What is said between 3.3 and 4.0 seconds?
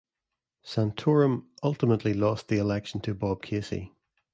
Casey.